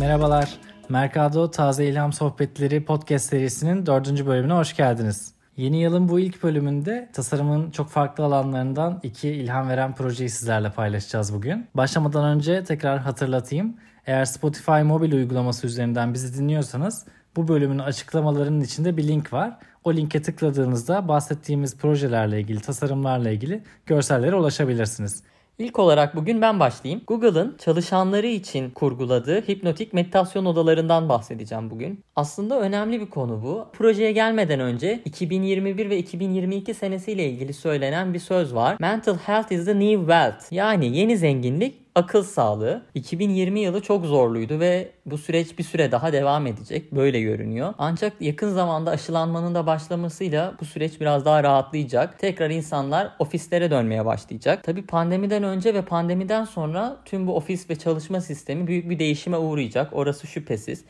Merhabalar. 0.00 0.58
Mercado 0.88 1.50
Taze 1.50 1.86
İlham 1.86 2.12
Sohbetleri 2.12 2.84
podcast 2.84 3.28
serisinin 3.28 3.86
dördüncü 3.86 4.26
bölümüne 4.26 4.52
hoş 4.52 4.76
geldiniz. 4.76 5.34
Yeni 5.56 5.80
yılın 5.80 6.08
bu 6.08 6.20
ilk 6.20 6.42
bölümünde 6.42 7.10
tasarımın 7.12 7.70
çok 7.70 7.88
farklı 7.88 8.24
alanlarından 8.24 9.00
iki 9.02 9.28
ilham 9.28 9.68
veren 9.68 9.94
projeyi 9.94 10.30
sizlerle 10.30 10.70
paylaşacağız 10.70 11.34
bugün. 11.34 11.66
Başlamadan 11.74 12.24
önce 12.24 12.64
tekrar 12.64 12.98
hatırlatayım. 12.98 13.76
Eğer 14.06 14.24
Spotify 14.24 14.82
mobil 14.82 15.12
uygulaması 15.12 15.66
üzerinden 15.66 16.14
bizi 16.14 16.38
dinliyorsanız 16.38 17.06
bu 17.36 17.48
bölümün 17.48 17.78
açıklamalarının 17.78 18.60
içinde 18.60 18.96
bir 18.96 19.08
link 19.08 19.32
var. 19.32 19.58
O 19.84 19.94
linke 19.94 20.22
tıkladığınızda 20.22 21.08
bahsettiğimiz 21.08 21.78
projelerle 21.78 22.40
ilgili, 22.40 22.60
tasarımlarla 22.60 23.30
ilgili 23.30 23.62
görsellere 23.86 24.36
ulaşabilirsiniz. 24.36 25.22
İlk 25.60 25.78
olarak 25.78 26.16
bugün 26.16 26.42
ben 26.42 26.60
başlayayım. 26.60 27.02
Google'ın 27.06 27.56
çalışanları 27.58 28.26
için 28.26 28.70
kurguladığı 28.70 29.40
hipnotik 29.48 29.92
meditasyon 29.92 30.44
odalarından 30.44 31.08
bahsedeceğim 31.08 31.70
bugün. 31.70 32.04
Aslında 32.16 32.60
önemli 32.60 33.00
bir 33.00 33.06
konu 33.06 33.42
bu. 33.42 33.66
Projeye 33.72 34.12
gelmeden 34.12 34.60
önce 34.60 35.00
2021 35.04 35.90
ve 35.90 35.98
2022 35.98 36.74
senesiyle 36.74 37.30
ilgili 37.30 37.52
söylenen 37.52 38.14
bir 38.14 38.18
söz 38.18 38.54
var. 38.54 38.76
Mental 38.80 39.16
health 39.16 39.52
is 39.52 39.64
the 39.64 39.78
new 39.78 39.98
wealth. 39.98 40.52
Yani 40.52 40.96
yeni 40.96 41.16
zenginlik 41.16 41.89
akıl 41.94 42.22
sağlığı. 42.22 42.82
2020 42.94 43.60
yılı 43.60 43.80
çok 43.80 44.04
zorluydu 44.04 44.60
ve 44.60 44.90
bu 45.06 45.18
süreç 45.18 45.58
bir 45.58 45.64
süre 45.64 45.92
daha 45.92 46.12
devam 46.12 46.46
edecek. 46.46 46.92
Böyle 46.92 47.20
görünüyor. 47.20 47.74
Ancak 47.78 48.12
yakın 48.20 48.50
zamanda 48.50 48.90
aşılanmanın 48.90 49.54
da 49.54 49.66
başlamasıyla 49.66 50.54
bu 50.60 50.64
süreç 50.64 51.00
biraz 51.00 51.24
daha 51.24 51.42
rahatlayacak. 51.42 52.18
Tekrar 52.18 52.50
insanlar 52.50 53.16
ofislere 53.18 53.70
dönmeye 53.70 54.04
başlayacak. 54.04 54.64
Tabii 54.64 54.86
pandemiden 54.86 55.42
önce 55.42 55.74
ve 55.74 55.82
pandemiden 55.82 56.44
sonra 56.44 56.96
tüm 57.04 57.26
bu 57.26 57.36
ofis 57.36 57.70
ve 57.70 57.76
çalışma 57.76 58.20
sistemi 58.20 58.66
büyük 58.66 58.90
bir 58.90 58.98
değişime 58.98 59.36
uğrayacak. 59.36 59.92
Orası 59.92 60.26
şüphesiz. 60.26 60.84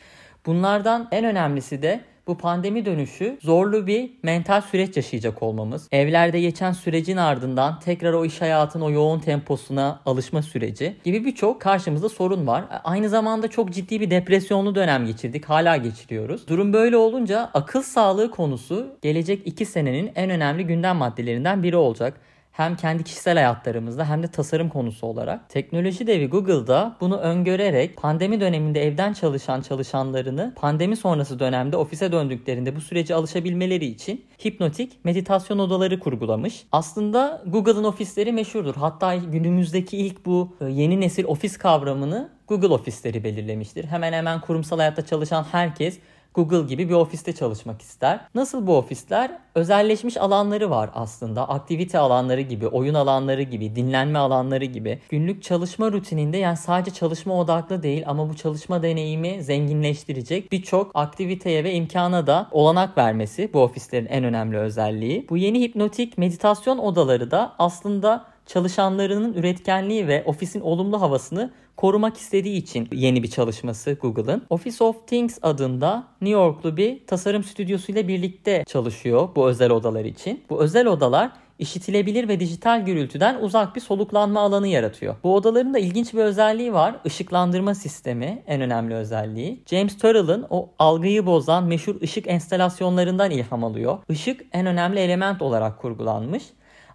Bunlardan 0.47 1.09
en 1.13 1.25
önemlisi 1.25 1.83
de 1.83 2.01
bu 2.27 2.39
pandemi 2.39 2.85
dönüşü 2.85 3.39
zorlu 3.41 3.87
bir 3.87 4.11
mental 4.23 4.61
süreç 4.61 4.97
yaşayacak 4.97 5.43
olmamız. 5.43 5.89
Evlerde 5.93 6.41
geçen 6.41 6.73
sürecin 6.73 7.17
ardından 7.17 7.81
tekrar 7.81 8.13
o 8.13 8.25
iş 8.25 8.41
hayatının 8.41 8.85
o 8.85 8.91
yoğun 8.91 9.19
temposuna 9.19 10.01
alışma 10.07 10.43
süreci 10.43 10.97
gibi 11.05 11.25
birçok 11.25 11.61
karşımızda 11.61 12.09
sorun 12.09 12.47
var. 12.47 12.65
Aynı 12.85 13.09
zamanda 13.09 13.49
çok 13.49 13.73
ciddi 13.73 14.01
bir 14.01 14.11
depresyonlu 14.11 14.75
dönem 14.75 15.07
geçirdik. 15.07 15.45
Hala 15.45 15.77
geçiriyoruz. 15.77 16.49
Durum 16.49 16.73
böyle 16.73 16.97
olunca 16.97 17.51
akıl 17.55 17.83
sağlığı 17.83 18.31
konusu 18.31 18.87
gelecek 19.03 19.47
2 19.47 19.67
senenin 19.67 20.13
en 20.15 20.31
önemli 20.31 20.67
gündem 20.67 20.97
maddelerinden 20.97 21.63
biri 21.63 21.77
olacak 21.77 22.21
hem 22.53 22.77
kendi 22.77 23.05
kişisel 23.05 23.35
hayatlarımızda 23.35 24.09
hem 24.09 24.23
de 24.23 24.27
tasarım 24.27 24.69
konusu 24.69 25.07
olarak. 25.07 25.49
Teknoloji 25.49 26.07
devi 26.07 26.27
Google'da 26.29 26.97
bunu 27.01 27.17
öngörerek 27.17 27.97
pandemi 27.97 28.41
döneminde 28.41 28.87
evden 28.87 29.13
çalışan 29.13 29.61
çalışanlarını 29.61 30.53
pandemi 30.57 30.97
sonrası 30.97 31.39
dönemde 31.39 31.77
ofise 31.77 32.13
döndüklerinde 32.13 32.77
bu 32.77 32.81
sürece 32.81 33.15
alışabilmeleri 33.15 33.87
için 33.87 34.25
hipnotik 34.45 35.05
meditasyon 35.05 35.59
odaları 35.59 35.99
kurgulamış. 35.99 36.65
Aslında 36.73 37.43
Google'ın 37.47 37.85
ofisleri 37.85 38.33
meşhurdur. 38.33 38.75
Hatta 38.75 39.15
günümüzdeki 39.15 39.97
ilk 39.97 40.27
bu 40.27 40.57
e, 40.61 40.65
yeni 40.65 41.01
nesil 41.01 41.25
ofis 41.25 41.59
kavramını 41.59 42.31
Google 42.51 42.75
ofisleri 42.75 43.25
belirlemiştir. 43.25 43.85
Hemen 43.85 44.13
hemen 44.13 44.41
kurumsal 44.41 44.79
hayatta 44.79 45.07
çalışan 45.07 45.45
herkes 45.53 45.99
Google 46.35 46.63
gibi 46.63 46.89
bir 46.89 46.95
ofiste 46.95 47.33
çalışmak 47.33 47.83
ister. 47.83 48.21
Nasıl 48.35 48.67
bu 48.67 48.77
ofisler? 48.77 49.39
Özelleşmiş 49.55 50.17
alanları 50.17 50.71
var 50.71 50.91
aslında. 50.95 51.49
Aktivite 51.49 51.99
alanları 51.99 52.41
gibi, 52.41 52.67
oyun 52.67 52.95
alanları 52.95 53.43
gibi, 53.43 53.77
dinlenme 53.77 54.19
alanları 54.19 54.65
gibi. 54.65 54.99
Günlük 55.09 55.43
çalışma 55.43 55.93
rutininde 55.93 56.37
yani 56.37 56.57
sadece 56.57 56.91
çalışma 56.91 57.41
odaklı 57.41 57.83
değil 57.83 58.03
ama 58.07 58.29
bu 58.29 58.37
çalışma 58.37 58.83
deneyimi 58.83 59.43
zenginleştirecek 59.43 60.53
birçok 60.53 60.91
aktiviteye 60.95 61.65
ve 61.65 61.75
imkana 61.75 62.27
da 62.27 62.49
olanak 62.51 62.99
vermesi 62.99 63.51
bu 63.53 63.61
ofislerin 63.61 64.07
en 64.07 64.25
önemli 64.25 64.59
özelliği. 64.59 65.27
Bu 65.31 65.37
yeni 65.37 65.61
hipnotik 65.61 66.19
meditasyon 66.19 66.79
odaları 66.79 67.31
da 67.31 67.53
aslında 67.59 68.25
çalışanlarının 68.51 69.33
üretkenliği 69.33 70.09
ve 70.09 70.23
ofisin 70.27 70.61
olumlu 70.61 71.01
havasını 71.01 71.51
korumak 71.77 72.17
istediği 72.17 72.57
için 72.57 72.89
yeni 72.93 73.23
bir 73.23 73.31
çalışması 73.31 73.93
Google'ın. 73.93 74.43
Office 74.51 74.85
of 74.85 75.07
Things 75.07 75.39
adında 75.43 76.07
New 76.21 76.41
Yorklu 76.41 76.77
bir 76.77 77.07
tasarım 77.07 77.45
stüdyosuyla 77.45 78.09
birlikte 78.09 78.65
çalışıyor 78.67 79.29
bu 79.37 79.49
özel 79.49 79.71
odalar 79.71 80.05
için. 80.05 80.45
Bu 80.51 80.63
özel 80.63 80.87
odalar 80.87 81.31
işitilebilir 81.59 82.29
ve 82.29 82.41
dijital 82.41 82.85
gürültüden 82.85 83.39
uzak 83.41 83.77
bir 83.77 83.81
soluklanma 83.81 84.41
alanı 84.41 84.69
yaratıyor. 84.69 85.17
Bu 85.25 85.35
odaların 85.35 85.75
da 85.75 85.79
ilginç 85.79 86.15
bir 86.15 86.19
özelliği 86.19 86.73
var. 86.73 86.97
Işıklandırma 87.05 87.75
sistemi 87.75 88.43
en 88.47 88.61
önemli 88.61 88.95
özelliği. 88.95 89.63
James 89.67 89.99
Turrell'ın 89.99 90.47
o 90.51 90.71
algıyı 90.79 91.27
bozan 91.27 91.65
meşhur 91.65 92.01
ışık 92.03 92.29
enstalasyonlarından 92.29 93.31
ilham 93.31 93.65
alıyor. 93.65 93.99
Işık 94.09 94.41
en 94.53 94.67
önemli 94.67 95.01
element 95.01 95.43
olarak 95.43 95.79
kurgulanmış. 95.79 96.43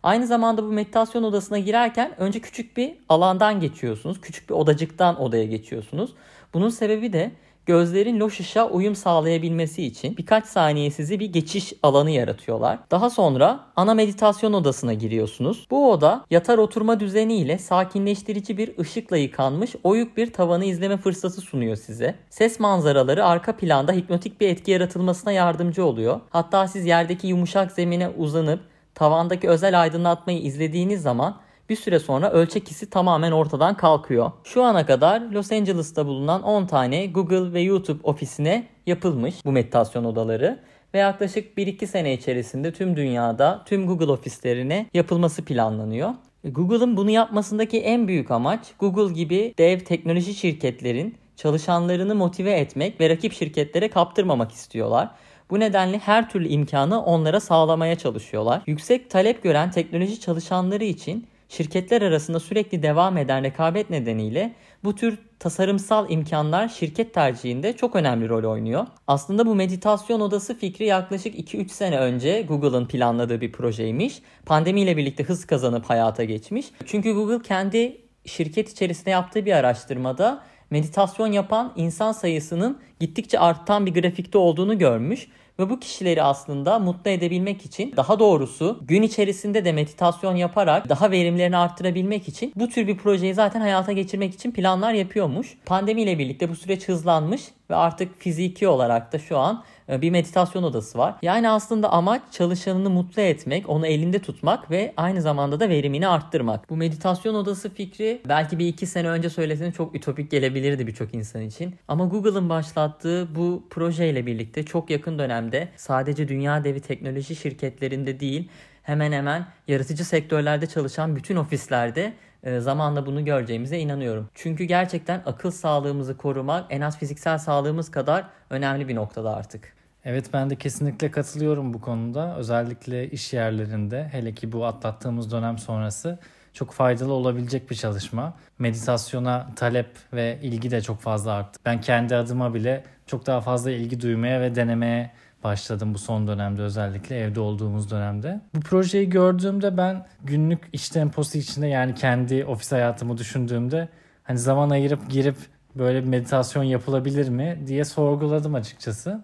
Aynı 0.05 0.27
zamanda 0.27 0.63
bu 0.63 0.67
meditasyon 0.67 1.23
odasına 1.23 1.59
girerken 1.59 2.19
önce 2.19 2.39
küçük 2.39 2.77
bir 2.77 2.93
alandan 3.09 3.59
geçiyorsunuz. 3.59 4.21
Küçük 4.21 4.49
bir 4.49 4.53
odacıktan 4.53 5.21
odaya 5.21 5.43
geçiyorsunuz. 5.43 6.13
Bunun 6.53 6.69
sebebi 6.69 7.13
de 7.13 7.31
gözlerin 7.65 8.19
loş 8.19 8.39
ışığa 8.39 8.69
uyum 8.69 8.95
sağlayabilmesi 8.95 9.85
için 9.85 10.17
birkaç 10.17 10.45
saniye 10.45 10.91
sizi 10.91 11.19
bir 11.19 11.33
geçiş 11.33 11.73
alanı 11.83 12.11
yaratıyorlar. 12.11 12.79
Daha 12.91 13.09
sonra 13.09 13.59
ana 13.75 13.93
meditasyon 13.93 14.53
odasına 14.53 14.93
giriyorsunuz. 14.93 15.67
Bu 15.71 15.91
oda 15.91 16.25
yatar 16.29 16.57
oturma 16.57 16.99
düzeniyle 16.99 17.57
sakinleştirici 17.57 18.57
bir 18.57 18.77
ışıkla 18.77 19.17
yıkanmış 19.17 19.75
oyuk 19.83 20.17
bir 20.17 20.33
tavanı 20.33 20.65
izleme 20.65 20.97
fırsatı 20.97 21.41
sunuyor 21.41 21.75
size. 21.75 22.15
Ses 22.29 22.59
manzaraları 22.59 23.25
arka 23.25 23.57
planda 23.57 23.91
hipnotik 23.91 24.41
bir 24.41 24.49
etki 24.49 24.71
yaratılmasına 24.71 25.31
yardımcı 25.31 25.85
oluyor. 25.85 26.19
Hatta 26.29 26.67
siz 26.67 26.85
yerdeki 26.85 27.27
yumuşak 27.27 27.71
zemine 27.71 28.09
uzanıp 28.09 28.74
tavandaki 28.95 29.49
özel 29.49 29.81
aydınlatmayı 29.81 30.39
izlediğiniz 30.39 31.01
zaman 31.01 31.37
bir 31.69 31.75
süre 31.75 31.99
sonra 31.99 32.31
ölçek 32.31 32.69
hissi 32.69 32.89
tamamen 32.89 33.31
ortadan 33.31 33.77
kalkıyor. 33.77 34.31
Şu 34.43 34.63
ana 34.63 34.85
kadar 34.85 35.21
Los 35.21 35.51
Angeles'ta 35.51 36.05
bulunan 36.05 36.43
10 36.43 36.65
tane 36.65 37.05
Google 37.05 37.53
ve 37.53 37.61
YouTube 37.61 37.99
ofisine 38.03 38.67
yapılmış 38.85 39.45
bu 39.45 39.51
meditasyon 39.51 40.03
odaları 40.03 40.59
ve 40.93 40.99
yaklaşık 40.99 41.57
1-2 41.57 41.87
sene 41.87 42.13
içerisinde 42.13 42.73
tüm 42.73 42.95
dünyada 42.95 43.63
tüm 43.65 43.87
Google 43.87 44.11
ofislerine 44.11 44.85
yapılması 44.93 45.45
planlanıyor. 45.45 46.09
Google'ın 46.43 46.97
bunu 46.97 47.09
yapmasındaki 47.09 47.81
en 47.81 48.07
büyük 48.07 48.31
amaç 48.31 48.59
Google 48.79 49.13
gibi 49.13 49.53
dev 49.57 49.79
teknoloji 49.79 50.33
şirketlerin 50.33 51.15
çalışanlarını 51.35 52.15
motive 52.15 52.51
etmek 52.51 53.01
ve 53.01 53.09
rakip 53.09 53.33
şirketlere 53.33 53.89
kaptırmamak 53.89 54.51
istiyorlar. 54.51 55.09
Bu 55.49 55.59
nedenle 55.59 55.97
her 55.97 56.29
türlü 56.29 56.47
imkanı 56.47 57.03
onlara 57.03 57.39
sağlamaya 57.39 57.95
çalışıyorlar. 57.95 58.61
Yüksek 58.67 59.09
talep 59.09 59.43
gören 59.43 59.71
teknoloji 59.71 60.19
çalışanları 60.19 60.83
için 60.83 61.27
şirketler 61.49 62.01
arasında 62.01 62.39
sürekli 62.39 62.83
devam 62.83 63.17
eden 63.17 63.43
rekabet 63.43 63.89
nedeniyle 63.89 64.53
bu 64.83 64.95
tür 64.95 65.17
tasarımsal 65.39 66.09
imkanlar 66.09 66.67
şirket 66.67 67.13
tercihinde 67.13 67.73
çok 67.73 67.95
önemli 67.95 68.29
rol 68.29 68.51
oynuyor. 68.51 68.87
Aslında 69.07 69.45
bu 69.45 69.55
meditasyon 69.55 70.19
odası 70.19 70.57
fikri 70.57 70.85
yaklaşık 70.85 71.35
2-3 71.35 71.69
sene 71.69 71.99
önce 71.99 72.41
Google'ın 72.41 72.85
planladığı 72.85 73.41
bir 73.41 73.51
projeymiş. 73.51 74.21
Pandemiyle 74.45 74.97
birlikte 74.97 75.23
hız 75.23 75.45
kazanıp 75.45 75.85
hayata 75.85 76.23
geçmiş. 76.23 76.65
Çünkü 76.85 77.13
Google 77.13 77.41
kendi 77.41 78.01
şirket 78.25 78.71
içerisinde 78.71 79.09
yaptığı 79.09 79.45
bir 79.45 79.53
araştırmada 79.53 80.43
meditasyon 80.69 81.31
yapan 81.31 81.73
insan 81.75 82.11
sayısının 82.11 82.77
gittikçe 82.99 83.39
artan 83.39 83.85
bir 83.85 84.01
grafikte 84.01 84.37
olduğunu 84.37 84.77
görmüş 84.77 85.27
ve 85.59 85.69
bu 85.69 85.79
kişileri 85.79 86.23
aslında 86.23 86.79
mutlu 86.79 87.11
edebilmek 87.11 87.65
için 87.65 87.93
daha 87.97 88.19
doğrusu 88.19 88.79
gün 88.87 89.01
içerisinde 89.01 89.65
de 89.65 89.71
meditasyon 89.71 90.35
yaparak 90.35 90.89
daha 90.89 91.11
verimlerini 91.11 91.57
arttırabilmek 91.57 92.27
için 92.27 92.53
bu 92.55 92.69
tür 92.69 92.87
bir 92.87 92.97
projeyi 92.97 93.33
zaten 93.33 93.61
hayata 93.61 93.91
geçirmek 93.91 94.33
için 94.33 94.51
planlar 94.51 94.93
yapıyormuş. 94.93 95.57
Pandemiyle 95.65 96.19
birlikte 96.19 96.49
bu 96.49 96.55
süreç 96.55 96.87
hızlanmış 96.87 97.41
ve 97.69 97.75
artık 97.75 98.21
fiziki 98.21 98.67
olarak 98.67 99.13
da 99.13 99.19
şu 99.19 99.37
an 99.37 99.63
e, 99.89 100.01
bir 100.01 100.09
meditasyon 100.09 100.63
odası 100.63 100.97
var. 100.97 101.15
Yani 101.21 101.49
aslında 101.49 101.91
amaç 101.91 102.21
çalışanını 102.31 102.89
mutlu 102.89 103.21
etmek, 103.21 103.69
onu 103.69 103.87
elinde 103.87 104.19
tutmak 104.19 104.71
ve 104.71 104.93
aynı 104.97 105.21
zamanda 105.21 105.59
da 105.59 105.69
verimini 105.69 106.07
arttırmak. 106.07 106.69
Bu 106.69 106.77
meditasyon 106.77 107.35
odası 107.35 107.73
fikri 107.73 108.21
belki 108.29 108.59
bir 108.59 108.67
iki 108.67 108.85
sene 108.85 109.09
önce 109.09 109.29
söylesene 109.29 109.71
çok 109.71 109.95
ütopik 109.95 110.31
gelebilirdi 110.31 110.87
birçok 110.87 111.13
insan 111.13 111.41
için. 111.41 111.75
Ama 111.87 112.05
Google'ın 112.05 112.49
başlattığı 112.49 113.35
bu 113.35 113.63
projeyle 113.69 114.25
birlikte 114.25 114.63
çok 114.63 114.89
yakın 114.89 115.19
dönemde 115.19 115.69
sadece 115.75 116.27
dünya 116.27 116.63
devi 116.63 116.79
teknoloji 116.79 117.35
şirketlerinde 117.35 118.19
değil 118.19 118.49
hemen 118.85 119.11
hemen 119.11 119.45
yaratıcı 119.67 120.05
sektörlerde 120.05 120.67
çalışan 120.67 121.15
bütün 121.15 121.35
ofislerde 121.35 122.13
e, 122.45 122.59
zamanla 122.59 123.05
bunu 123.05 123.25
göreceğimize 123.25 123.79
inanıyorum. 123.79 124.29
Çünkü 124.33 124.63
gerçekten 124.63 125.23
akıl 125.25 125.51
sağlığımızı 125.51 126.17
korumak 126.17 126.65
en 126.69 126.81
az 126.81 126.97
fiziksel 126.97 127.37
sağlığımız 127.37 127.91
kadar 127.91 128.25
önemli 128.49 128.87
bir 128.87 128.95
noktada 128.95 129.35
artık. 129.35 129.75
Evet 130.05 130.25
ben 130.33 130.49
de 130.49 130.55
kesinlikle 130.55 131.11
katılıyorum 131.11 131.73
bu 131.73 131.81
konuda. 131.81 132.35
Özellikle 132.37 133.09
iş 133.09 133.33
yerlerinde 133.33 134.09
hele 134.11 134.33
ki 134.33 134.51
bu 134.51 134.65
atlattığımız 134.65 135.31
dönem 135.31 135.57
sonrası 135.57 136.19
çok 136.53 136.71
faydalı 136.71 137.13
olabilecek 137.13 137.69
bir 137.69 137.75
çalışma. 137.75 138.33
Meditasyona 138.59 139.47
talep 139.55 139.89
ve 140.13 140.39
ilgi 140.41 140.71
de 140.71 140.81
çok 140.81 140.99
fazla 140.99 141.31
arttı. 141.31 141.59
Ben 141.65 141.81
kendi 141.81 142.15
adıma 142.15 142.53
bile 142.53 142.83
çok 143.07 143.25
daha 143.25 143.41
fazla 143.41 143.71
ilgi 143.71 144.01
duymaya 144.01 144.41
ve 144.41 144.55
denemeye 144.55 145.11
başladım 145.45 145.93
bu 145.93 145.97
son 145.97 146.27
dönemde 146.27 146.61
özellikle 146.61 147.19
evde 147.19 147.39
olduğumuz 147.39 147.91
dönemde. 147.91 148.41
Bu 148.55 148.59
projeyi 148.59 149.09
gördüğümde 149.09 149.77
ben 149.77 150.05
günlük 150.23 150.69
iş 150.73 150.89
temposu 150.89 151.37
içinde 151.37 151.67
yani 151.67 151.95
kendi 151.95 152.45
ofis 152.45 152.71
hayatımı 152.71 153.17
düşündüğümde 153.17 153.89
hani 154.23 154.39
zaman 154.39 154.69
ayırıp 154.69 155.09
girip 155.09 155.35
böyle 155.75 156.03
bir 156.03 156.07
meditasyon 156.07 156.63
yapılabilir 156.63 157.29
mi 157.29 157.59
diye 157.67 157.85
sorguladım 157.85 158.55
açıkçası. 158.55 159.23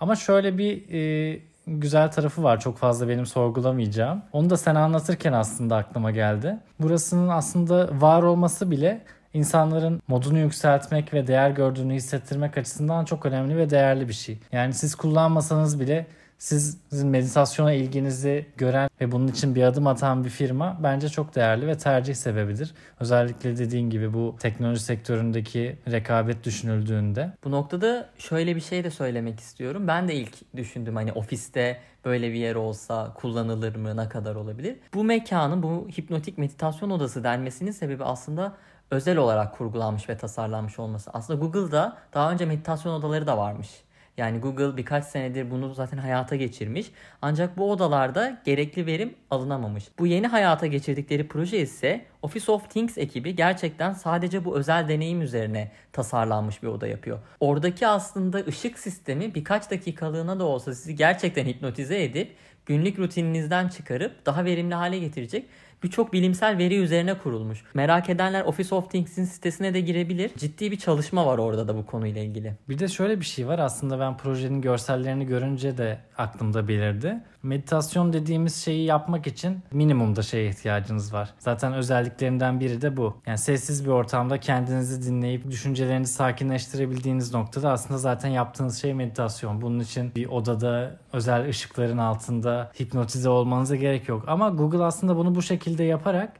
Ama 0.00 0.16
şöyle 0.16 0.58
bir 0.58 0.92
e, 0.92 1.40
güzel 1.66 2.10
tarafı 2.10 2.42
var 2.42 2.60
çok 2.60 2.78
fazla 2.78 3.08
benim 3.08 3.26
sorgulamayacağım. 3.26 4.22
Onu 4.32 4.50
da 4.50 4.56
sen 4.56 4.74
anlatırken 4.74 5.32
aslında 5.32 5.76
aklıma 5.76 6.10
geldi. 6.10 6.58
Burasının 6.80 7.28
aslında 7.28 8.00
var 8.00 8.22
olması 8.22 8.70
bile 8.70 9.00
insanların 9.34 10.02
modunu 10.08 10.38
yükseltmek 10.38 11.14
ve 11.14 11.26
değer 11.26 11.50
gördüğünü 11.50 11.94
hissettirmek 11.94 12.58
açısından 12.58 13.04
çok 13.04 13.26
önemli 13.26 13.56
ve 13.56 13.70
değerli 13.70 14.08
bir 14.08 14.12
şey. 14.12 14.38
Yani 14.52 14.74
siz 14.74 14.94
kullanmasanız 14.94 15.80
bile 15.80 16.06
sizin 16.42 17.08
meditasyona 17.08 17.72
ilginizi 17.72 18.46
gören 18.56 18.90
ve 19.00 19.12
bunun 19.12 19.28
için 19.28 19.54
bir 19.54 19.62
adım 19.62 19.86
atan 19.86 20.24
bir 20.24 20.30
firma 20.30 20.78
bence 20.82 21.08
çok 21.08 21.34
değerli 21.34 21.66
ve 21.66 21.78
tercih 21.78 22.14
sebebidir. 22.14 22.74
Özellikle 23.00 23.58
dediğin 23.58 23.90
gibi 23.90 24.14
bu 24.14 24.36
teknoloji 24.40 24.80
sektöründeki 24.80 25.76
rekabet 25.90 26.44
düşünüldüğünde. 26.44 27.32
Bu 27.44 27.50
noktada 27.50 28.08
şöyle 28.18 28.56
bir 28.56 28.60
şey 28.60 28.84
de 28.84 28.90
söylemek 28.90 29.40
istiyorum. 29.40 29.88
Ben 29.88 30.08
de 30.08 30.14
ilk 30.14 30.56
düşündüm 30.56 30.96
hani 30.96 31.12
ofiste 31.12 31.80
böyle 32.04 32.32
bir 32.32 32.38
yer 32.38 32.54
olsa 32.54 33.14
kullanılır 33.14 33.76
mı, 33.76 33.96
ne 33.96 34.08
kadar 34.08 34.34
olabilir? 34.34 34.76
Bu 34.94 35.04
mekanın 35.04 35.62
bu 35.62 35.88
hipnotik 35.98 36.38
meditasyon 36.38 36.90
odası 36.90 37.24
denmesinin 37.24 37.70
sebebi 37.70 38.04
aslında 38.04 38.56
özel 38.92 39.16
olarak 39.16 39.58
kurgulanmış 39.58 40.08
ve 40.08 40.16
tasarlanmış 40.16 40.78
olması. 40.78 41.10
Aslında 41.14 41.46
Google'da 41.46 41.96
daha 42.14 42.32
önce 42.32 42.44
meditasyon 42.44 42.92
odaları 42.92 43.26
da 43.26 43.38
varmış. 43.38 43.68
Yani 44.16 44.38
Google 44.38 44.76
birkaç 44.76 45.04
senedir 45.04 45.50
bunu 45.50 45.74
zaten 45.74 45.98
hayata 45.98 46.36
geçirmiş. 46.36 46.90
Ancak 47.22 47.56
bu 47.56 47.70
odalarda 47.70 48.40
gerekli 48.44 48.86
verim 48.86 49.14
alınamamış. 49.30 49.84
Bu 49.98 50.06
yeni 50.06 50.26
hayata 50.26 50.66
geçirdikleri 50.66 51.28
proje 51.28 51.58
ise 51.58 52.04
Office 52.22 52.52
of 52.52 52.70
Things 52.70 52.98
ekibi 52.98 53.36
gerçekten 53.36 53.92
sadece 53.92 54.44
bu 54.44 54.56
özel 54.56 54.88
deneyim 54.88 55.22
üzerine 55.22 55.70
tasarlanmış 55.92 56.62
bir 56.62 56.68
oda 56.68 56.86
yapıyor. 56.86 57.18
Oradaki 57.40 57.86
aslında 57.86 58.38
ışık 58.38 58.78
sistemi 58.78 59.34
birkaç 59.34 59.70
dakikalığına 59.70 60.40
da 60.40 60.44
olsa 60.44 60.74
sizi 60.74 60.96
gerçekten 60.96 61.46
hipnotize 61.46 62.04
edip 62.04 62.36
günlük 62.66 62.98
rutininizden 62.98 63.68
çıkarıp 63.68 64.26
daha 64.26 64.44
verimli 64.44 64.74
hale 64.74 64.98
getirecek 64.98 65.46
birçok 65.82 66.12
bilimsel 66.12 66.58
veri 66.58 66.76
üzerine 66.76 67.18
kurulmuş. 67.18 67.64
Merak 67.74 68.10
edenler 68.10 68.44
Office 68.44 68.74
of 68.74 68.90
Things'in 68.90 69.24
sitesine 69.24 69.74
de 69.74 69.80
girebilir. 69.80 70.30
Ciddi 70.38 70.70
bir 70.70 70.78
çalışma 70.78 71.26
var 71.26 71.38
orada 71.38 71.68
da 71.68 71.76
bu 71.76 71.86
konuyla 71.86 72.22
ilgili. 72.22 72.54
Bir 72.68 72.78
de 72.78 72.88
şöyle 72.88 73.20
bir 73.20 73.24
şey 73.24 73.46
var 73.46 73.58
aslında 73.58 74.00
ben 74.00 74.16
projenin 74.16 74.60
görsellerini 74.60 75.26
görünce 75.26 75.78
de 75.78 75.98
aklımda 76.18 76.68
belirdi. 76.68 77.16
Meditasyon 77.42 78.12
dediğimiz 78.12 78.64
şeyi 78.64 78.84
yapmak 78.84 79.26
için 79.26 79.58
minimumda 79.72 80.22
şeye 80.22 80.48
ihtiyacınız 80.48 81.12
var. 81.12 81.30
Zaten 81.38 81.72
özelliklerinden 81.72 82.60
biri 82.60 82.82
de 82.82 82.96
bu. 82.96 83.16
Yani 83.26 83.38
sessiz 83.38 83.84
bir 83.84 83.90
ortamda 83.90 84.40
kendinizi 84.40 85.10
dinleyip 85.10 85.50
düşüncelerinizi 85.50 86.12
sakinleştirebildiğiniz 86.12 87.34
noktada 87.34 87.72
aslında 87.72 87.98
zaten 87.98 88.28
yaptığınız 88.28 88.80
şey 88.80 88.94
meditasyon. 88.94 89.62
Bunun 89.62 89.80
için 89.80 90.14
bir 90.14 90.26
odada 90.26 90.96
özel 91.12 91.48
ışıkların 91.48 91.98
altında 91.98 92.72
hipnotize 92.80 93.28
olmanıza 93.28 93.76
gerek 93.76 94.08
yok. 94.08 94.24
Ama 94.26 94.48
Google 94.48 94.84
aslında 94.84 95.16
bunu 95.16 95.34
bu 95.34 95.42
şekilde 95.42 95.71
yaparak 95.78 96.32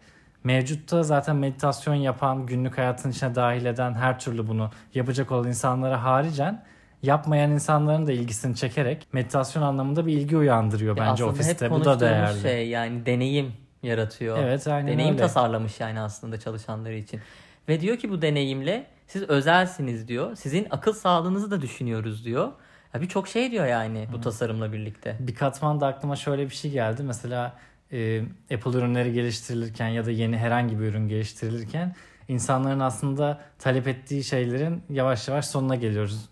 mevcutta 0.45 1.03
zaten 1.03 1.37
meditasyon 1.37 1.95
yapan, 1.95 2.47
günlük 2.47 2.79
hayatın 2.79 3.11
içine 3.11 3.35
dahil 3.35 3.65
eden 3.65 3.95
her 3.95 4.19
türlü 4.19 4.49
bunu 4.49 4.71
yapacak 4.95 5.33
olan 5.33 5.49
insanlara 5.49 6.05
haricen 6.05 6.65
yapmayan 7.03 7.51
insanların 7.51 8.07
da 8.07 8.13
ilgisini 8.13 8.57
çekerek 8.57 9.07
meditasyon 9.13 9.63
anlamında 9.63 10.07
bir 10.07 10.13
ilgi 10.13 10.37
uyandırıyor 10.37 10.97
bence 10.97 11.11
aslında 11.11 11.31
ofiste. 11.31 11.65
Hep 11.65 11.73
Bu 11.73 11.85
da 11.85 12.01
değerli. 12.01 12.41
şey 12.41 12.69
yani 12.69 13.07
deneyim 13.07 13.53
yaratıyor. 13.83 14.39
Evet 14.39 14.67
aynen 14.67 14.93
deneyim 14.93 15.15
öyle. 15.15 15.23
tasarlamış 15.23 15.81
yani 15.81 16.01
aslında 16.01 16.41
çalışanları 16.41 16.95
için. 16.95 17.21
Ve 17.69 17.81
diyor 17.81 17.97
ki 17.97 18.11
bu 18.11 18.23
deneyimle 18.23 18.87
siz 19.07 19.23
özelsiniz 19.23 20.09
diyor. 20.09 20.37
Sizin 20.37 20.67
akıl 20.71 20.93
sağlığınızı 20.93 21.51
da 21.51 21.61
düşünüyoruz 21.61 22.25
diyor. 22.25 22.53
Ya 22.95 23.01
birçok 23.01 23.29
şey 23.29 23.51
diyor 23.51 23.67
yani 23.67 24.09
bu 24.13 24.21
tasarımla 24.21 24.73
birlikte. 24.73 25.17
Bir 25.21 25.35
katman 25.35 25.81
da 25.81 25.87
aklıma 25.87 26.17
şöyle 26.17 26.45
bir 26.45 26.55
şey 26.55 26.71
geldi. 26.71 27.03
Mesela 27.03 27.57
e, 27.93 28.23
Apple 28.55 28.79
ürünleri 28.79 29.13
geliştirilirken 29.13 29.89
ya 29.89 30.07
da 30.07 30.11
yeni 30.11 30.39
herhangi 30.39 30.81
bir 30.81 30.85
ürün 30.85 31.09
geliştirilirken 31.09 31.95
insanların 32.29 32.81
aslında 32.81 33.41
talep 33.59 33.89
ettiği 33.89 34.25
şeylerin 34.25 34.83
yavaş 34.91 35.29
yavaş 35.29 35.47
sonuna 35.47 35.75
geliyoruz. 35.75 36.29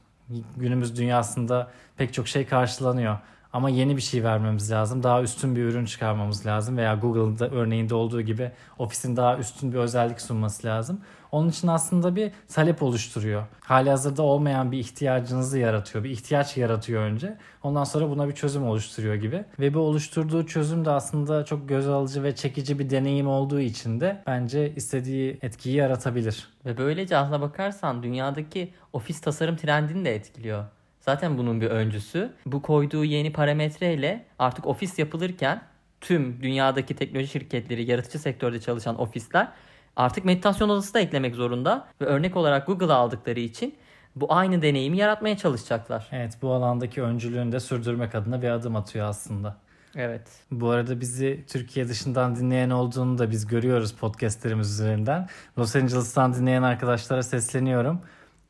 Günümüz 0.57 0.99
dünyasında 0.99 1.71
pek 1.97 2.15
çok 2.15 2.29
şey 2.29 2.47
karşılanıyor. 2.47 3.19
Ama 3.53 3.71
yeni 3.71 3.97
bir 3.97 4.03
şey 4.03 4.25
vermemiz 4.25 4.71
lazım. 4.71 5.03
Daha 5.03 5.23
üstün 5.23 5.57
bir 5.57 5.65
ürün 5.65 5.85
çıkarmamız 5.85 6.47
lazım. 6.47 6.77
Veya 6.77 6.95
Google'da 6.95 7.49
örneğinde 7.49 7.95
olduğu 7.95 8.23
gibi 8.23 8.51
ofisin 8.79 9.17
daha 9.17 9.39
üstün 9.39 9.73
bir 9.73 9.79
özellik 9.79 10.21
sunması 10.21 10.67
lazım. 10.67 11.01
Onun 11.33 11.49
için 11.49 11.69
aslında 11.69 12.17
bir 12.17 12.33
talep 12.49 12.83
oluşturuyor. 12.83 13.47
Hali 13.61 13.91
hazırda 13.91 14.23
olmayan 14.23 14.73
bir 14.73 14.79
ihtiyacınızı 14.79 15.59
yaratıyor. 15.59 16.05
Bir 16.05 16.11
ihtiyaç 16.11 16.57
yaratıyor 16.57 17.03
önce. 17.03 17.39
Ondan 17.63 17.85
sonra 17.85 18.11
buna 18.11 18.29
bir 18.29 18.35
çözüm 18.35 18.65
oluşturuyor 18.65 19.15
gibi. 19.15 19.45
Ve 19.61 19.75
bu 19.75 19.79
oluşturduğu 19.79 20.47
çözüm 20.47 20.85
de 20.85 20.91
aslında 20.91 21.45
çok 21.45 21.69
göz 21.69 21.89
alıcı 21.89 22.23
ve 22.23 22.35
çekici 22.35 22.79
bir 22.79 22.91
deneyim 22.91 23.29
olduğu 23.29 23.61
için 23.61 24.01
de 24.01 24.23
bence 24.27 24.75
istediği 24.75 25.39
etkiyi 25.43 25.77
yaratabilir. 25.77 26.49
Ve 26.67 26.79
böylece 26.79 27.17
aslına 27.17 27.41
bakarsan 27.41 28.03
dünyadaki 28.03 28.73
ofis 28.93 29.21
tasarım 29.21 29.57
trendini 29.57 30.05
de 30.05 30.15
etkiliyor. 30.15 30.65
Zaten 31.11 31.39
bunun 31.39 31.61
bir 31.61 31.67
öncüsü. 31.67 32.33
Bu 32.47 32.63
koyduğu 32.63 33.05
yeni 33.05 33.33
parametreyle 33.33 34.25
artık 34.39 34.67
ofis 34.67 34.99
yapılırken 34.99 35.63
tüm 36.01 36.43
dünyadaki 36.43 36.97
teknoloji 36.97 37.29
şirketleri, 37.29 37.91
yaratıcı 37.91 38.19
sektörde 38.19 38.61
çalışan 38.61 39.01
ofisler 39.01 39.49
artık 39.97 40.25
meditasyon 40.25 40.69
odası 40.69 40.95
da 40.95 41.01
eklemek 41.01 41.35
zorunda 41.35 41.89
ve 42.01 42.05
örnek 42.05 42.37
olarak 42.37 42.67
Google'a 42.67 42.95
aldıkları 42.95 43.41
için 43.41 43.75
bu 44.17 44.33
aynı 44.35 44.63
deneyimi 44.63 44.97
yaratmaya 44.97 45.37
çalışacaklar. 45.37 46.09
Evet 46.13 46.39
bu 46.43 46.53
alandaki 46.53 47.03
öncülüğünü 47.03 47.53
de 47.53 47.61
sürdürmek 47.61 48.15
adına 48.15 48.43
bir 48.43 48.51
adım 48.51 48.77
atıyor 48.77 49.07
aslında. 49.07 49.57
Evet. 49.97 50.29
Bu 50.51 50.71
arada 50.71 51.01
bizi 51.01 51.45
Türkiye 51.49 51.89
dışından 51.89 52.37
dinleyen 52.37 52.71
olduğunu 52.71 53.19
da 53.19 53.31
biz 53.31 53.47
görüyoruz 53.47 53.93
podcastlerimiz 53.93 54.71
üzerinden. 54.71 55.29
Los 55.59 55.77
Angeles'tan 55.77 56.35
dinleyen 56.35 56.63
arkadaşlara 56.63 57.23
sesleniyorum. 57.23 58.01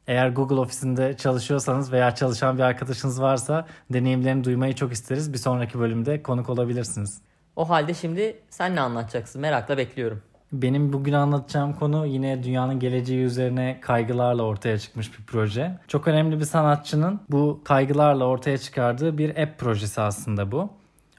Eğer 0.07 0.28
Google 0.28 0.61
ofisinde 0.61 1.16
çalışıyorsanız 1.16 1.92
veya 1.92 2.14
çalışan 2.14 2.59
bir 2.59 2.62
arkadaşınız 2.62 3.23
varsa 3.23 3.66
deneyimlerini 3.92 4.45
duymayı 4.45 4.75
çok 4.75 4.92
isteriz. 4.92 5.33
Bir 5.33 5.38
sonraki 5.38 5.78
bölümde 5.78 6.23
konuk 6.23 6.49
olabilirsiniz. 6.49 7.23
O 7.57 7.69
halde 7.69 7.95
şimdi 7.95 8.37
sen 8.50 8.76
ne 8.76 8.80
anlatacaksın? 8.80 9.40
Merakla 9.40 9.76
bekliyorum. 9.78 10.23
Benim 10.52 10.92
bugün 10.92 11.12
anlatacağım 11.12 11.73
konu 11.73 12.07
yine 12.07 12.42
dünyanın 12.42 12.78
geleceği 12.78 13.25
üzerine 13.25 13.78
kaygılarla 13.80 14.42
ortaya 14.42 14.78
çıkmış 14.78 15.19
bir 15.19 15.25
proje. 15.25 15.78
Çok 15.88 16.09
önemli 16.09 16.40
bir 16.40 16.45
sanatçının 16.45 17.21
bu 17.28 17.61
kaygılarla 17.64 18.25
ortaya 18.25 18.59
çıkardığı 18.59 19.19
bir 19.19 19.37
app 19.37 19.59
projesi 19.59 20.00
aslında 20.00 20.52
bu. 20.52 20.71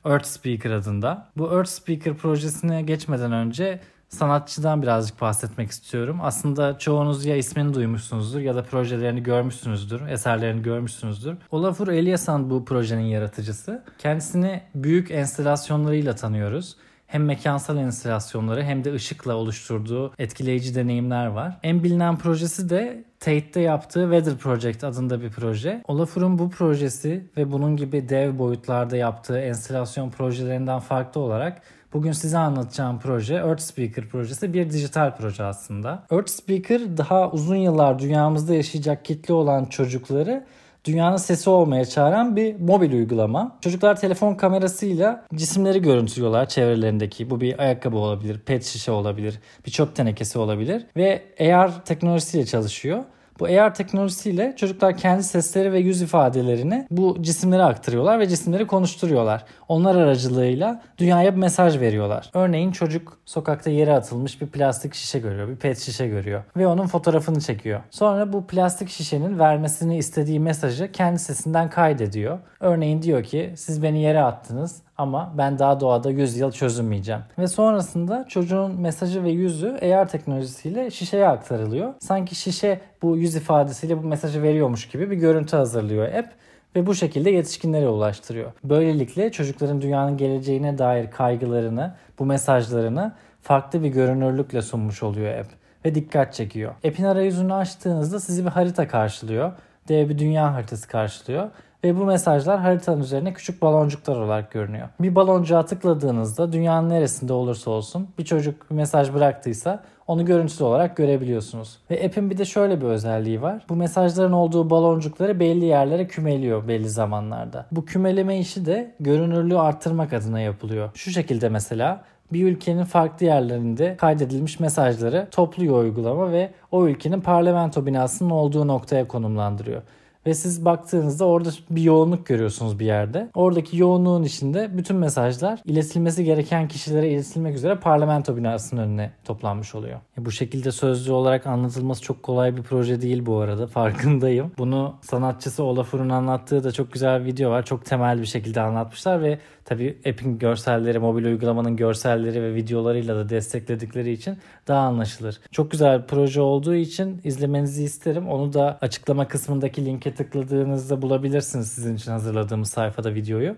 Earth 0.05 0.25
Speaker 0.25 0.71
adında. 0.71 1.27
Bu 1.37 1.53
Earth 1.53 1.69
Speaker 1.69 2.13
projesine 2.13 2.81
geçmeden 2.81 3.31
önce 3.31 3.79
sanatçıdan 4.11 4.81
birazcık 4.81 5.21
bahsetmek 5.21 5.71
istiyorum. 5.71 6.19
Aslında 6.21 6.77
çoğunuz 6.77 7.25
ya 7.25 7.35
ismini 7.35 7.73
duymuşsunuzdur 7.73 8.39
ya 8.39 8.55
da 8.55 8.63
projelerini 8.63 9.23
görmüşsünüzdür, 9.23 10.07
eserlerini 10.07 10.61
görmüşsünüzdür. 10.61 11.37
Olafur 11.51 11.87
Eliasson 11.87 12.49
bu 12.49 12.65
projenin 12.65 13.05
yaratıcısı. 13.05 13.83
Kendisini 13.97 14.61
büyük 14.75 15.11
enstalasyonlarıyla 15.11 16.15
tanıyoruz 16.15 16.75
hem 17.07 17.25
mekansal 17.25 17.77
enstalasyonları 17.77 18.63
hem 18.63 18.83
de 18.83 18.93
ışıkla 18.93 19.35
oluşturduğu 19.35 20.13
etkileyici 20.19 20.75
deneyimler 20.75 21.25
var. 21.25 21.59
En 21.63 21.83
bilinen 21.83 22.17
projesi 22.17 22.69
de 22.69 23.03
Tate'de 23.21 23.59
yaptığı 23.59 24.01
Weather 24.01 24.37
Project 24.37 24.83
adında 24.83 25.21
bir 25.21 25.29
proje. 25.29 25.81
Olafur'un 25.87 26.39
bu 26.39 26.49
projesi 26.49 27.25
ve 27.37 27.51
bunun 27.51 27.77
gibi 27.77 28.09
dev 28.09 28.39
boyutlarda 28.39 28.97
yaptığı 28.97 29.39
enstalasyon 29.39 30.09
projelerinden 30.09 30.79
farklı 30.79 31.21
olarak 31.21 31.61
Bugün 31.93 32.11
size 32.11 32.37
anlatacağım 32.37 32.99
proje 32.99 33.35
Earth 33.35 33.61
Speaker 33.61 34.07
projesi 34.07 34.53
bir 34.53 34.69
dijital 34.69 35.15
proje 35.17 35.43
aslında. 35.43 36.03
Earth 36.11 36.29
Speaker 36.29 36.97
daha 36.97 37.31
uzun 37.31 37.55
yıllar 37.55 37.99
dünyamızda 37.99 38.53
yaşayacak 38.55 39.05
kitle 39.05 39.33
olan 39.33 39.65
çocukları 39.65 40.45
dünyanın 40.85 41.17
sesi 41.17 41.49
olmaya 41.49 41.85
çağıran 41.85 42.35
bir 42.35 42.55
mobil 42.55 42.93
uygulama. 42.93 43.57
Çocuklar 43.61 43.99
telefon 43.99 44.35
kamerasıyla 44.35 45.25
cisimleri 45.35 45.81
görüntülüyorlar 45.81 46.49
çevrelerindeki. 46.49 47.29
Bu 47.29 47.41
bir 47.41 47.59
ayakkabı 47.59 47.97
olabilir, 47.97 48.39
pet 48.39 48.63
şişe 48.63 48.91
olabilir, 48.91 49.39
bir 49.65 49.71
çöp 49.71 49.95
tenekesi 49.95 50.39
olabilir 50.39 50.85
ve 50.97 51.23
AR 51.39 51.85
teknolojisiyle 51.85 52.45
çalışıyor. 52.45 53.03
Bu 53.41 53.45
AR 53.45 53.75
teknolojisiyle 53.75 54.53
çocuklar 54.55 54.97
kendi 54.97 55.23
sesleri 55.23 55.73
ve 55.73 55.79
yüz 55.79 56.01
ifadelerini 56.01 56.87
bu 56.91 57.17
cisimlere 57.21 57.63
aktarıyorlar 57.63 58.19
ve 58.19 58.27
cisimleri 58.27 58.67
konuşturuyorlar. 58.67 59.45
Onlar 59.67 59.95
aracılığıyla 59.95 60.81
dünyaya 60.97 61.33
bir 61.33 61.39
mesaj 61.39 61.79
veriyorlar. 61.79 62.29
Örneğin 62.33 62.71
çocuk 62.71 63.17
sokakta 63.25 63.69
yere 63.69 63.93
atılmış 63.93 64.41
bir 64.41 64.47
plastik 64.47 64.93
şişe 64.93 65.19
görüyor, 65.19 65.47
bir 65.47 65.55
pet 65.55 65.79
şişe 65.79 66.07
görüyor 66.07 66.43
ve 66.57 66.67
onun 66.67 66.87
fotoğrafını 66.87 67.41
çekiyor. 67.41 67.81
Sonra 67.91 68.33
bu 68.33 68.47
plastik 68.47 68.89
şişenin 68.89 69.39
vermesini 69.39 69.97
istediği 69.97 70.39
mesajı 70.39 70.91
kendi 70.91 71.19
sesinden 71.19 71.69
kaydediyor. 71.69 72.39
Örneğin 72.59 73.01
diyor 73.01 73.23
ki 73.23 73.53
siz 73.55 73.83
beni 73.83 74.01
yere 74.01 74.21
attınız 74.21 74.81
ama 75.01 75.33
ben 75.37 75.59
daha 75.59 75.79
doğada 75.79 76.09
100 76.09 76.37
yıl 76.37 76.51
çözülmeyeceğim. 76.51 77.21
Ve 77.39 77.47
sonrasında 77.47 78.25
çocuğun 78.29 78.81
mesajı 78.81 79.23
ve 79.23 79.29
yüzü 79.29 79.67
AR 79.67 80.07
teknolojisiyle 80.07 80.91
şişeye 80.91 81.27
aktarılıyor. 81.27 81.93
Sanki 81.99 82.35
şişe 82.35 82.81
bu 83.01 83.17
yüz 83.17 83.35
ifadesiyle 83.35 84.03
bu 84.03 84.07
mesajı 84.07 84.43
veriyormuş 84.43 84.87
gibi 84.87 85.11
bir 85.11 85.15
görüntü 85.15 85.57
hazırlıyor 85.57 86.13
app 86.13 86.29
ve 86.75 86.85
bu 86.85 86.95
şekilde 86.95 87.29
yetişkinlere 87.29 87.87
ulaştırıyor. 87.87 88.51
Böylelikle 88.63 89.31
çocukların 89.31 89.81
dünyanın 89.81 90.17
geleceğine 90.17 90.77
dair 90.77 91.11
kaygılarını, 91.11 91.95
bu 92.19 92.25
mesajlarını 92.25 93.13
farklı 93.41 93.83
bir 93.83 93.89
görünürlükle 93.89 94.61
sunmuş 94.61 95.03
oluyor 95.03 95.39
app 95.39 95.49
ve 95.85 95.95
dikkat 95.95 96.33
çekiyor. 96.33 96.71
App'in 96.87 97.03
arayüzünü 97.03 97.53
açtığınızda 97.53 98.19
sizi 98.19 98.45
bir 98.45 98.49
harita 98.49 98.87
karşılıyor. 98.87 99.51
Dev 99.87 100.09
bir 100.09 100.17
dünya 100.19 100.53
haritası 100.53 100.87
karşılıyor 100.87 101.49
ve 101.83 101.99
bu 101.99 102.05
mesajlar 102.05 102.59
haritanın 102.59 103.01
üzerine 103.01 103.33
küçük 103.33 103.61
baloncuklar 103.61 104.17
olarak 104.17 104.51
görünüyor. 104.51 104.87
Bir 104.99 105.15
baloncuğa 105.15 105.65
tıkladığınızda 105.65 106.53
dünyanın 106.53 106.89
neresinde 106.89 107.33
olursa 107.33 107.71
olsun 107.71 108.07
bir 108.17 108.25
çocuk 108.25 108.71
bir 108.71 108.75
mesaj 108.75 109.13
bıraktıysa 109.13 109.83
onu 110.07 110.25
görüntülü 110.25 110.63
olarak 110.63 110.97
görebiliyorsunuz. 110.97 111.77
Ve 111.91 112.05
app'in 112.05 112.29
bir 112.29 112.37
de 112.37 112.45
şöyle 112.45 112.81
bir 112.81 112.85
özelliği 112.85 113.41
var. 113.41 113.65
Bu 113.69 113.75
mesajların 113.75 114.31
olduğu 114.31 114.69
baloncukları 114.69 115.39
belli 115.39 115.65
yerlere 115.65 116.07
kümeliyor 116.07 116.67
belli 116.67 116.89
zamanlarda. 116.89 117.65
Bu 117.71 117.85
kümeleme 117.85 118.39
işi 118.39 118.65
de 118.65 118.95
görünürlüğü 118.99 119.57
arttırmak 119.57 120.13
adına 120.13 120.39
yapılıyor. 120.39 120.89
Şu 120.93 121.11
şekilde 121.11 121.49
mesela 121.49 122.03
bir 122.33 122.45
ülkenin 122.45 122.83
farklı 122.83 123.25
yerlerinde 123.25 123.95
kaydedilmiş 123.97 124.59
mesajları 124.59 125.27
topluyor 125.31 125.83
uygulama 125.83 126.31
ve 126.31 126.51
o 126.71 126.87
ülkenin 126.87 127.21
parlamento 127.21 127.85
binasının 127.85 128.29
olduğu 128.29 128.67
noktaya 128.67 129.07
konumlandırıyor. 129.07 129.81
Ve 130.25 130.33
siz 130.33 130.65
baktığınızda 130.65 131.25
orada 131.25 131.49
bir 131.69 131.81
yoğunluk 131.81 132.25
görüyorsunuz 132.25 132.79
bir 132.79 132.85
yerde. 132.85 133.29
Oradaki 133.33 133.77
yoğunluğun 133.77 134.23
içinde 134.23 134.77
bütün 134.77 134.97
mesajlar 134.97 135.61
iletilmesi 135.65 136.23
gereken 136.23 136.67
kişilere 136.67 137.09
iletilmek 137.09 137.55
üzere 137.55 137.75
parlamento 137.75 138.37
binasının 138.37 138.81
önüne 138.81 139.11
toplanmış 139.25 139.75
oluyor. 139.75 139.99
Bu 140.17 140.31
şekilde 140.31 140.71
sözlü 140.71 141.11
olarak 141.11 141.47
anlatılması 141.47 142.01
çok 142.01 142.23
kolay 142.23 142.57
bir 142.57 142.63
proje 142.63 143.01
değil 143.01 143.25
bu 143.25 143.37
arada. 143.37 143.67
Farkındayım. 143.81 144.51
Bunu 144.57 144.95
sanatçısı 145.01 145.63
Olafur'un 145.63 146.09
anlattığı 146.09 146.63
da 146.63 146.71
çok 146.71 146.91
güzel 146.91 147.21
bir 147.21 147.25
video 147.25 147.51
var. 147.51 147.65
Çok 147.65 147.85
temel 147.85 148.21
bir 148.21 148.25
şekilde 148.25 148.61
anlatmışlar 148.61 149.21
ve 149.21 149.39
tabii 149.65 149.97
app'in 150.09 150.39
görselleri, 150.39 150.99
mobil 150.99 151.25
uygulamanın 151.25 151.75
görselleri 151.75 152.41
ve 152.41 152.55
videolarıyla 152.55 153.15
da 153.15 153.29
destekledikleri 153.29 154.11
için 154.11 154.37
daha 154.67 154.79
anlaşılır. 154.79 155.39
Çok 155.51 155.71
güzel 155.71 156.01
bir 156.01 156.07
proje 156.07 156.41
olduğu 156.41 156.75
için 156.75 157.21
izlemenizi 157.23 157.83
isterim. 157.83 158.29
Onu 158.29 158.53
da 158.53 158.77
açıklama 158.81 159.27
kısmındaki 159.27 159.85
linke 159.85 160.10
tıkladığınızda 160.15 161.01
bulabilirsiniz 161.01 161.71
sizin 161.71 161.95
için 161.95 162.11
hazırladığımız 162.11 162.69
sayfada 162.69 163.13
videoyu. 163.13 163.55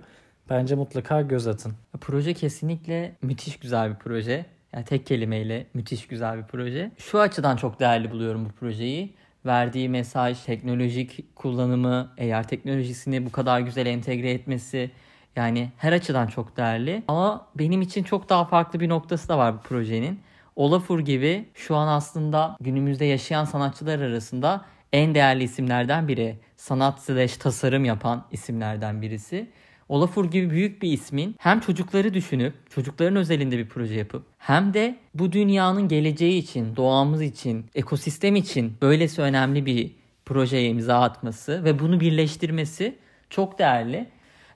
Bence 0.49 0.75
mutlaka 0.75 1.21
göz 1.21 1.47
atın. 1.47 1.73
Proje 2.01 2.33
kesinlikle 2.33 3.15
müthiş 3.21 3.59
güzel 3.59 3.89
bir 3.89 3.95
proje. 3.95 4.45
Yani 4.73 4.85
tek 4.85 5.05
kelimeyle 5.05 5.65
müthiş 5.73 6.07
güzel 6.07 6.37
bir 6.37 6.43
proje. 6.43 6.91
Şu 6.97 7.19
açıdan 7.19 7.55
çok 7.55 7.79
değerli 7.79 8.11
buluyorum 8.11 8.45
bu 8.45 8.49
projeyi. 8.49 9.13
Verdiği 9.45 9.89
mesaj, 9.89 10.43
teknolojik 10.43 11.35
kullanımı, 11.35 12.11
AR 12.19 12.47
teknolojisini 12.47 13.25
bu 13.25 13.31
kadar 13.31 13.59
güzel 13.59 13.85
entegre 13.85 14.31
etmesi, 14.31 14.91
yani 15.35 15.71
her 15.77 15.93
açıdan 15.93 16.27
çok 16.27 16.57
değerli. 16.57 17.03
Ama 17.07 17.47
benim 17.55 17.81
için 17.81 18.03
çok 18.03 18.29
daha 18.29 18.45
farklı 18.45 18.79
bir 18.79 18.89
noktası 18.89 19.29
da 19.29 19.37
var 19.37 19.57
bu 19.57 19.59
projenin. 19.61 20.19
Olafur 20.55 20.99
gibi 20.99 21.45
şu 21.53 21.75
an 21.75 21.87
aslında 21.87 22.57
günümüzde 22.61 23.05
yaşayan 23.05 23.45
sanatçılar 23.45 23.99
arasında 23.99 24.65
en 24.93 25.15
değerli 25.15 25.43
isimlerden 25.43 26.07
biri. 26.07 26.35
Sanat 26.57 27.01
slash 27.01 27.37
tasarım 27.37 27.85
yapan 27.85 28.25
isimlerden 28.31 29.01
birisi. 29.01 29.47
Olafur 29.89 30.31
gibi 30.31 30.49
büyük 30.49 30.81
bir 30.81 30.91
ismin 30.91 31.35
hem 31.39 31.59
çocukları 31.59 32.13
düşünüp 32.13 32.53
çocukların 32.69 33.15
özelinde 33.15 33.57
bir 33.57 33.69
proje 33.69 33.95
yapıp 33.95 34.23
hem 34.37 34.73
de 34.73 34.95
bu 35.13 35.31
dünyanın 35.31 35.87
geleceği 35.87 36.39
için, 36.39 36.75
doğamız 36.75 37.21
için, 37.21 37.65
ekosistem 37.75 38.35
için 38.35 38.73
böylesi 38.81 39.21
önemli 39.21 39.65
bir 39.65 39.91
projeye 40.25 40.69
imza 40.69 41.01
atması 41.01 41.63
ve 41.63 41.79
bunu 41.79 41.99
birleştirmesi 41.99 42.95
çok 43.29 43.59
değerli. 43.59 44.07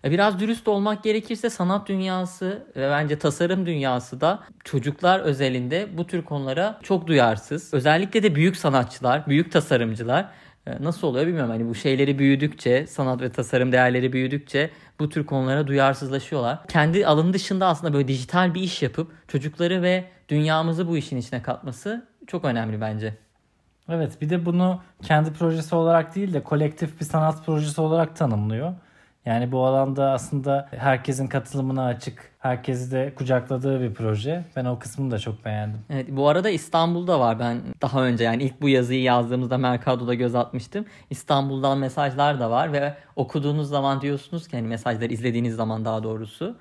E, 0.08 0.12
biraz 0.12 0.40
dürüst 0.40 0.68
olmak 0.68 1.04
gerekirse 1.04 1.50
sanat 1.50 1.88
dünyası 1.88 2.68
ve 2.76 2.90
bence 2.90 3.20
tasarım 3.20 3.66
dünyası 3.66 4.22
da 4.22 4.40
çocuklar 4.64 5.20
özelinde 5.20 5.88
bu 5.98 6.08
tür 6.08 6.22
konulara 6.22 6.80
çok 6.84 7.08
duyarsız. 7.08 7.74
Özellikle 7.74 8.24
de 8.24 8.36
büyük 8.36 8.58
sanatçılar, 8.58 9.28
büyük 9.28 9.52
tasarımcılar 9.52 10.30
e, 10.68 10.84
nasıl 10.84 11.08
oluyor 11.08 11.28
bilmiyorum. 11.28 11.52
Hani 11.52 11.70
bu 11.70 11.76
şeyleri 11.76 12.20
büyüdükçe, 12.20 12.88
sanat 12.88 13.22
ve 13.22 13.32
tasarım 13.32 13.72
değerleri 13.72 14.14
büyüdükçe 14.14 14.70
bu 15.00 15.10
tür 15.10 15.26
konulara 15.26 15.68
duyarsızlaşıyorlar. 15.68 16.68
Kendi 16.68 17.08
alanı 17.08 17.34
dışında 17.34 17.68
aslında 17.68 17.94
böyle 17.94 18.08
dijital 18.08 18.54
bir 18.54 18.62
iş 18.62 18.82
yapıp 18.84 19.12
çocukları 19.28 19.82
ve 19.82 20.06
dünyamızı 20.30 20.88
bu 20.88 20.98
işin 20.98 21.18
içine 21.18 21.42
katması 21.42 22.08
çok 22.28 22.46
önemli 22.46 22.82
bence. 22.82 23.18
Evet 23.90 24.22
bir 24.22 24.30
de 24.30 24.46
bunu 24.46 24.82
kendi 25.04 25.34
projesi 25.34 25.76
olarak 25.76 26.16
değil 26.16 26.34
de 26.34 26.44
kolektif 26.44 27.00
bir 27.00 27.06
sanat 27.06 27.46
projesi 27.46 27.82
olarak 27.82 28.16
tanımlıyor. 28.16 28.74
Yani 29.28 29.52
bu 29.52 29.66
alanda 29.66 30.12
aslında 30.12 30.70
herkesin 30.72 31.28
katılımına 31.28 31.86
açık, 31.86 32.32
herkesi 32.40 32.92
de 32.92 33.14
kucakladığı 33.16 33.82
bir 33.82 33.94
proje. 33.94 34.44
Ben 34.56 34.66
o 34.66 34.80
kısmını 34.80 35.12
da 35.12 35.20
çok 35.20 35.46
beğendim. 35.46 35.80
Evet, 35.90 36.08
bu 36.10 36.30
arada 36.30 36.50
İstanbul'da 36.50 37.20
var. 37.20 37.40
Ben 37.40 37.62
daha 37.82 38.04
önce 38.04 38.24
yani 38.24 38.44
ilk 38.44 38.62
bu 38.62 38.70
yazıyı 38.70 39.02
yazdığımızda 39.02 39.58
Mercado'da 39.58 40.14
göz 40.14 40.36
atmıştım. 40.36 40.86
İstanbul'dan 41.10 41.78
mesajlar 41.78 42.40
da 42.40 42.52
var 42.52 42.74
ve 42.74 42.94
okuduğunuz 43.16 43.70
zaman 43.70 44.02
diyorsunuz 44.02 44.48
ki 44.48 44.58
hani 44.58 44.68
mesajları 44.68 45.14
izlediğiniz 45.14 45.56
zaman 45.56 45.86
daha 45.86 46.04
doğrusu. 46.04 46.58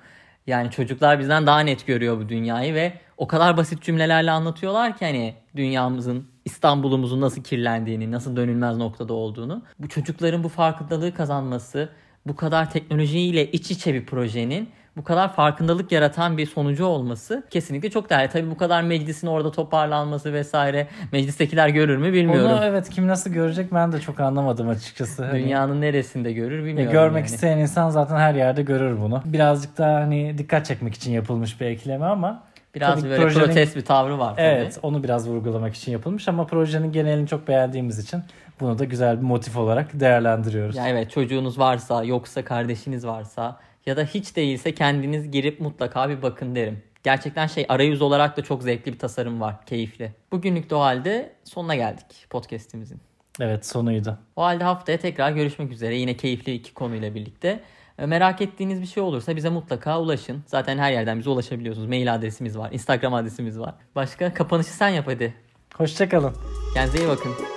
Yani 0.47 0.71
çocuklar 0.71 1.19
bizden 1.19 1.45
daha 1.45 1.59
net 1.59 1.87
görüyor 1.87 2.19
bu 2.19 2.29
dünyayı 2.29 2.73
ve 2.73 2.93
o 3.17 3.27
kadar 3.27 3.57
basit 3.57 3.83
cümlelerle 3.83 4.31
anlatıyorlar 4.31 4.97
ki 4.97 5.05
hani 5.05 5.35
dünyamızın 5.55 6.27
İstanbul'umuzun 6.45 7.21
nasıl 7.21 7.43
kirlendiğini, 7.43 8.11
nasıl 8.11 8.35
dönülmez 8.35 8.77
noktada 8.77 9.13
olduğunu. 9.13 9.61
Bu 9.79 9.89
çocukların 9.89 10.43
bu 10.43 10.49
farkındalığı 10.49 11.13
kazanması, 11.13 11.89
bu 12.27 12.35
kadar 12.35 12.71
teknolojiyle 12.71 13.51
iç 13.51 13.71
içe 13.71 13.93
bir 13.93 14.05
projenin 14.05 14.69
bu 14.97 15.03
kadar 15.03 15.33
farkındalık 15.33 15.91
yaratan 15.91 16.37
bir 16.37 16.45
sonucu 16.45 16.85
olması 16.85 17.43
kesinlikle 17.49 17.89
çok 17.89 18.09
değerli. 18.09 18.29
Tabii 18.29 18.51
bu 18.51 18.57
kadar 18.57 18.81
meclisin 18.81 19.27
orada 19.27 19.51
toparlanması 19.51 20.33
vesaire 20.33 20.87
meclistekiler 21.11 21.69
görür 21.69 21.97
mü 21.97 22.13
bilmiyorum. 22.13 22.51
Onu 22.51 22.65
evet 22.65 22.89
kim 22.89 23.07
nasıl 23.07 23.29
görecek 23.29 23.73
ben 23.73 23.91
de 23.91 23.99
çok 23.99 24.19
anlamadım 24.19 24.69
açıkçası. 24.69 25.25
Hani 25.25 25.43
Dünyanın 25.43 25.81
neresinde 25.81 26.33
görür 26.33 26.65
bilmiyorum. 26.65 26.89
E, 26.89 26.91
görmek 26.91 27.25
yani. 27.25 27.33
isteyen 27.35 27.57
insan 27.57 27.89
zaten 27.89 28.15
her 28.15 28.35
yerde 28.35 28.61
görür 28.61 29.01
bunu. 29.01 29.21
Birazcık 29.25 29.77
daha 29.77 29.93
hani 29.93 30.37
dikkat 30.37 30.65
çekmek 30.65 30.93
için 30.93 31.11
yapılmış 31.11 31.61
bir 31.61 31.65
ekleme 31.65 32.05
ama 32.05 32.43
Biraz 32.75 32.99
tabii 32.99 33.09
böyle 33.09 33.21
projenin, 33.21 33.45
protest 33.45 33.75
bir 33.75 33.85
tavrı 33.85 34.19
var. 34.19 34.35
Tabii. 34.35 34.41
Evet 34.41 34.79
onu 34.81 35.03
biraz 35.03 35.29
vurgulamak 35.29 35.75
için 35.75 35.91
yapılmış 35.91 36.27
ama 36.27 36.45
projenin 36.47 36.91
genelini 36.91 37.27
çok 37.27 37.47
beğendiğimiz 37.47 37.99
için 37.99 38.23
bunu 38.59 38.79
da 38.79 38.83
güzel 38.83 39.17
bir 39.17 39.23
motif 39.23 39.57
olarak 39.57 39.99
değerlendiriyoruz. 39.99 40.75
Ya 40.75 40.87
evet 40.87 41.11
çocuğunuz 41.11 41.59
varsa 41.59 42.03
yoksa 42.03 42.45
kardeşiniz 42.45 43.05
varsa 43.07 43.59
ya 43.85 43.97
da 43.97 44.03
hiç 44.03 44.35
değilse 44.35 44.75
kendiniz 44.75 45.31
girip 45.31 45.59
mutlaka 45.59 46.09
bir 46.09 46.21
bakın 46.21 46.55
derim. 46.55 46.83
Gerçekten 47.03 47.47
şey 47.47 47.65
arayüz 47.69 48.01
olarak 48.01 48.37
da 48.37 48.43
çok 48.43 48.63
zevkli 48.63 48.93
bir 48.93 48.99
tasarım 48.99 49.41
var. 49.41 49.65
Keyifli. 49.65 50.11
Bugünlük 50.31 50.69
de 50.69 50.75
o 50.75 50.79
halde 50.79 51.33
sonuna 51.43 51.75
geldik 51.75 52.25
podcastimizin. 52.29 53.01
Evet 53.39 53.65
sonuydu. 53.65 54.17
O 54.35 54.43
halde 54.43 54.63
haftaya 54.63 54.97
tekrar 54.97 55.31
görüşmek 55.31 55.71
üzere. 55.71 55.95
Yine 55.95 56.17
keyifli 56.17 56.53
iki 56.53 56.73
konuyla 56.73 57.15
birlikte. 57.15 57.59
E, 57.99 58.05
merak 58.05 58.41
ettiğiniz 58.41 58.81
bir 58.81 58.87
şey 58.87 59.03
olursa 59.03 59.35
bize 59.35 59.49
mutlaka 59.49 60.01
ulaşın. 60.01 60.43
Zaten 60.47 60.77
her 60.77 60.91
yerden 60.91 61.19
bize 61.19 61.29
ulaşabiliyorsunuz. 61.29 61.87
Mail 61.87 62.13
adresimiz 62.13 62.57
var. 62.57 62.71
Instagram 62.71 63.13
adresimiz 63.13 63.59
var. 63.59 63.75
Başka 63.95 64.33
kapanışı 64.33 64.69
sen 64.69 64.89
yap 64.89 65.07
hadi. 65.07 65.33
Hoşçakalın. 65.77 66.33
Kendinize 66.73 67.03
iyi 67.03 67.07
bakın. 67.07 67.56